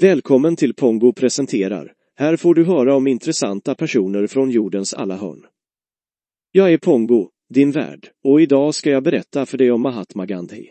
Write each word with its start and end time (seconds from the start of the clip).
Välkommen 0.00 0.56
till 0.56 0.74
Pongo 0.74 1.12
presenterar. 1.12 1.92
Här 2.16 2.36
får 2.36 2.54
du 2.54 2.64
höra 2.64 2.94
om 2.94 3.06
intressanta 3.06 3.74
personer 3.74 4.26
från 4.26 4.50
jordens 4.50 4.94
alla 4.94 5.16
hörn. 5.16 5.46
Jag 6.52 6.72
är 6.72 6.78
Pongo, 6.78 7.28
din 7.54 7.70
värd, 7.70 8.08
och 8.24 8.40
idag 8.40 8.74
ska 8.74 8.90
jag 8.90 9.02
berätta 9.02 9.46
för 9.46 9.58
dig 9.58 9.70
om 9.70 9.82
Mahatma 9.82 10.26
Gandhi. 10.26 10.66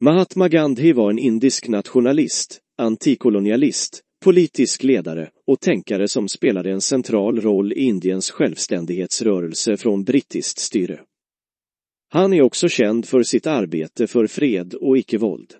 Mahatma 0.00 0.48
Gandhi 0.48 0.92
var 0.92 1.10
en 1.10 1.18
indisk 1.18 1.68
nationalist, 1.68 2.60
antikolonialist, 2.78 4.00
politisk 4.24 4.82
ledare 4.82 5.30
och 5.46 5.60
tänkare 5.60 6.08
som 6.08 6.28
spelade 6.28 6.70
en 6.70 6.80
central 6.80 7.40
roll 7.40 7.72
i 7.72 7.80
Indiens 7.80 8.30
självständighetsrörelse 8.30 9.76
från 9.76 10.04
brittiskt 10.04 10.58
styre. 10.58 11.00
Han 12.08 12.32
är 12.32 12.42
också 12.42 12.68
känd 12.68 13.06
för 13.06 13.22
sitt 13.22 13.46
arbete 13.46 14.06
för 14.06 14.26
fred 14.26 14.74
och 14.74 14.98
icke-våld. 14.98 15.54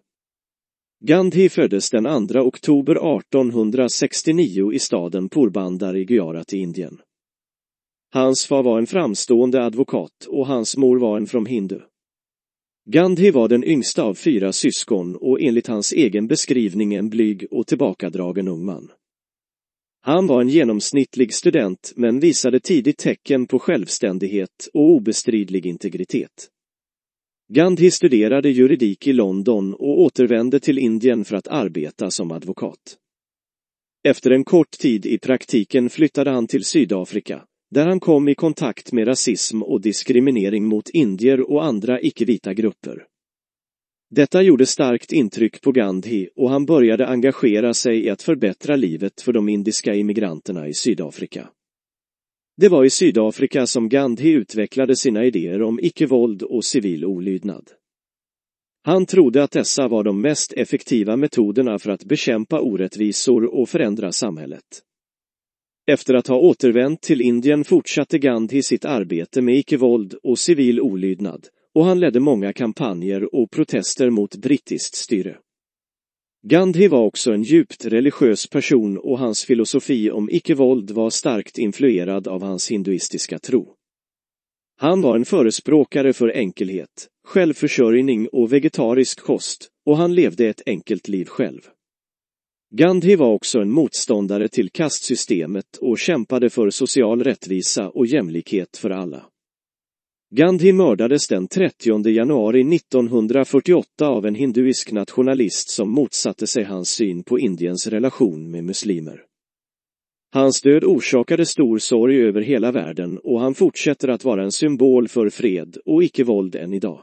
Gandhi 1.05 1.49
föddes 1.49 1.91
den 1.91 2.29
2 2.29 2.39
oktober 2.39 3.19
1869 3.19 4.73
i 4.73 4.79
staden 4.79 5.29
Porbandar 5.29 5.97
i 5.97 6.05
Gujarat 6.05 6.53
i 6.53 6.59
Indien. 6.59 7.01
Hans 8.13 8.47
far 8.47 8.63
var 8.63 8.79
en 8.79 8.87
framstående 8.87 9.65
advokat 9.65 10.27
och 10.29 10.47
hans 10.47 10.77
mor 10.77 10.99
var 10.99 11.17
en 11.17 11.27
from 11.27 11.47
hindu. 11.47 11.81
Gandhi 12.91 13.31
var 13.31 13.49
den 13.49 13.65
yngsta 13.65 14.03
av 14.03 14.15
fyra 14.15 14.53
syskon 14.53 15.17
och 15.17 15.41
enligt 15.41 15.67
hans 15.67 15.93
egen 15.93 16.27
beskrivning 16.27 16.95
en 16.95 17.09
blyg 17.09 17.47
och 17.51 17.67
tillbakadragen 17.67 18.49
ung 18.49 18.65
man. 18.65 18.91
Han 20.01 20.27
var 20.27 20.41
en 20.41 20.49
genomsnittlig 20.49 21.35
student 21.35 21.93
men 21.97 22.21
visade 22.21 22.61
tidigt 22.61 22.99
tecken 22.99 23.47
på 23.47 23.59
självständighet 23.59 24.69
och 24.75 24.91
obestridlig 24.91 25.67
integritet. 25.67 26.52
Gandhi 27.55 27.91
studerade 27.91 28.51
juridik 28.51 29.07
i 29.07 29.13
London 29.13 29.75
och 29.75 30.01
återvände 30.01 30.61
till 30.61 30.79
Indien 30.79 31.25
för 31.25 31.37
att 31.37 31.49
arbeta 31.49 32.11
som 32.11 32.33
advokat. 32.33 32.97
Efter 34.05 34.31
en 34.31 34.45
kort 34.45 34.71
tid 34.71 35.07
i 35.07 35.19
praktiken 35.19 35.91
flyttade 35.91 36.31
han 36.31 36.47
till 36.47 36.65
Sydafrika, 36.65 37.45
där 37.71 37.87
han 37.87 38.01
kom 38.01 38.29
i 38.29 38.35
kontakt 38.35 38.93
med 38.93 39.09
rasism 39.09 39.63
och 39.63 39.81
diskriminering 39.81 40.65
mot 40.65 40.89
indier 40.89 41.51
och 41.51 41.65
andra 41.65 42.01
icke-vita 42.01 42.55
grupper. 42.55 43.07
Detta 44.11 44.43
gjorde 44.43 44.67
starkt 44.67 45.13
intryck 45.13 45.61
på 45.61 45.73
Gandhi 45.73 46.29
och 46.37 46.51
han 46.51 46.67
började 46.67 47.07
engagera 47.07 47.75
sig 47.75 48.05
i 48.05 48.11
att 48.11 48.23
förbättra 48.23 48.77
livet 48.77 49.21
för 49.21 49.33
de 49.33 49.49
indiska 49.49 49.95
immigranterna 49.95 50.69
i 50.69 50.75
Sydafrika. 50.75 51.49
Det 52.57 52.69
var 52.69 52.85
i 52.85 52.91
Sydafrika 52.91 53.67
som 53.67 53.89
Gandhi 53.89 54.31
utvecklade 54.31 54.97
sina 54.97 55.25
idéer 55.25 55.63
om 55.63 55.81
icke-våld 55.83 56.43
och 56.43 56.65
civil 56.65 57.05
olydnad. 57.05 57.71
Han 58.85 59.07
trodde 59.07 59.43
att 59.43 59.51
dessa 59.51 59.89
var 59.89 60.05
de 60.05 60.21
mest 60.21 60.53
effektiva 60.53 61.17
metoderna 61.17 61.79
för 61.79 61.91
att 61.91 62.05
bekämpa 62.05 62.61
orättvisor 62.61 63.45
och 63.55 63.69
förändra 63.69 64.13
samhället. 64.13 64.83
Efter 65.87 66.15
att 66.15 66.27
ha 66.27 66.37
återvänt 66.37 67.01
till 67.01 67.21
Indien 67.21 67.65
fortsatte 67.65 68.19
Gandhi 68.19 68.63
sitt 68.63 68.85
arbete 68.85 69.43
med 69.43 69.57
icke-våld 69.57 70.15
och 70.23 70.39
civil 70.39 70.81
olydnad 70.81 71.47
och 71.75 71.85
han 71.85 72.01
ledde 72.01 72.21
många 72.21 72.53
kampanjer 72.53 73.35
och 73.35 73.51
protester 73.51 74.11
mot 74.11 74.37
brittiskt 74.37 74.95
styre. 74.95 75.39
Gandhi 76.45 76.89
var 76.89 77.05
också 77.05 77.33
en 77.33 77.43
djupt 77.43 77.85
religiös 77.85 78.47
person 78.47 78.99
och 78.99 79.19
hans 79.19 79.45
filosofi 79.45 80.11
om 80.11 80.31
icke-våld 80.31 80.91
var 80.91 81.11
starkt 81.11 81.59
influerad 81.59 82.29
av 82.29 82.43
hans 82.43 82.71
hinduistiska 82.71 83.39
tro. 83.39 83.75
Han 84.77 85.03
var 85.03 85.17
en 85.17 85.25
förespråkare 85.25 86.13
för 86.13 86.29
enkelhet, 86.29 87.09
självförsörjning 87.25 88.29
och 88.29 88.53
vegetarisk 88.53 89.21
kost 89.21 89.69
och 89.87 89.97
han 89.97 90.15
levde 90.15 90.49
ett 90.49 90.63
enkelt 90.67 91.09
liv 91.09 91.25
själv. 91.25 91.61
Gandhi 92.75 93.17
var 93.17 93.33
också 93.33 93.61
en 93.61 93.71
motståndare 93.71 94.49
till 94.49 94.71
kastsystemet 94.71 95.77
och 95.81 95.99
kämpade 95.99 96.51
för 96.51 96.71
social 96.71 97.25
rättvisa 97.25 97.89
och 97.89 98.07
jämlikhet 98.07 98.77
för 98.77 98.91
alla. 98.91 99.32
Gandhi 100.35 100.73
mördades 100.73 101.29
den 101.29 101.49
30 101.49 102.09
januari 102.09 102.77
1948 102.77 104.09
av 104.09 104.27
en 104.27 104.35
hinduisk 104.35 104.93
nationalist 104.93 105.71
som 105.71 105.91
motsatte 105.91 106.47
sig 106.47 106.65
hans 106.65 106.91
syn 106.91 107.23
på 107.23 107.39
Indiens 107.39 107.87
relation 107.87 108.51
med 108.51 108.65
muslimer. 108.65 109.25
Hans 110.35 110.63
död 110.63 110.85
orsakade 110.85 111.47
stor 111.47 111.79
sorg 111.79 112.23
över 112.23 112.41
hela 112.41 112.73
världen 112.73 113.19
och 113.19 113.41
han 113.41 113.55
fortsätter 113.55 114.09
att 114.09 114.25
vara 114.25 114.43
en 114.43 114.53
symbol 114.53 115.09
för 115.09 115.29
fred 115.29 115.77
och 115.85 116.05
icke-våld 116.05 116.55
än 116.57 116.73
idag. 116.73 117.01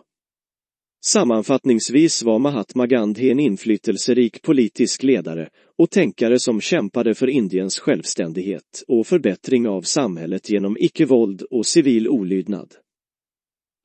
Sammanfattningsvis 1.05 2.23
var 2.23 2.39
Mahatma 2.39 2.87
Gandhi 2.87 3.31
en 3.31 3.39
inflytelserik 3.39 4.41
politisk 4.41 5.03
ledare 5.03 5.49
och 5.77 5.89
tänkare 5.89 6.39
som 6.39 6.61
kämpade 6.61 7.15
för 7.15 7.27
Indiens 7.27 7.79
självständighet 7.79 8.83
och 8.87 9.07
förbättring 9.07 9.67
av 9.67 9.81
samhället 9.81 10.49
genom 10.49 10.77
icke-våld 10.79 11.41
och 11.41 11.65
civil 11.65 12.07
olydnad. 12.07 12.73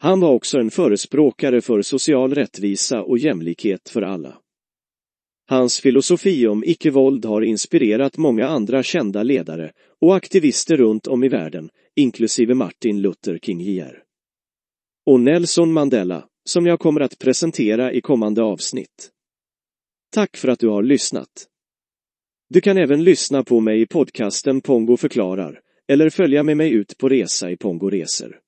Han 0.05 0.21
var 0.21 0.33
också 0.33 0.59
en 0.59 0.71
förespråkare 0.71 1.61
för 1.61 1.83
social 1.83 2.35
rättvisa 2.35 3.03
och 3.03 3.19
jämlikhet 3.19 3.89
för 3.89 4.03
alla. 4.03 4.39
Hans 5.49 5.81
filosofi 5.81 6.47
om 6.47 6.65
icke-våld 6.65 7.25
har 7.25 7.43
inspirerat 7.43 8.17
många 8.17 8.47
andra 8.47 8.83
kända 8.83 9.23
ledare 9.23 9.73
och 10.01 10.17
aktivister 10.17 10.77
runt 10.77 11.07
om 11.07 11.25
i 11.25 11.29
världen, 11.29 11.71
inklusive 11.97 12.55
Martin 12.55 13.01
Luther 13.01 13.39
King 13.39 13.61
Jr. 13.61 14.03
Och 15.07 15.21
Nelson 15.21 15.73
Mandela, 15.73 16.25
som 16.45 16.67
jag 16.67 16.81
kommer 16.81 17.01
att 17.01 17.19
presentera 17.19 17.93
i 17.93 18.01
kommande 18.01 18.43
avsnitt. 18.43 19.11
Tack 20.15 20.37
för 20.37 20.49
att 20.49 20.59
du 20.59 20.69
har 20.69 20.83
lyssnat. 20.83 21.47
Du 22.49 22.61
kan 22.61 22.77
även 22.77 23.05
lyssna 23.05 23.45
på 23.45 23.61
mig 23.61 23.81
i 23.81 23.87
podcasten 23.87 24.61
Pongo 24.61 24.97
förklarar 24.97 25.61
eller 25.89 26.11
följa 26.11 26.43
med 26.43 26.57
mig 26.57 26.73
ut 26.73 26.99
på 26.99 27.09
resa 27.09 27.51
i 27.51 27.57
Pongo 27.57 27.91
Resor. 27.91 28.44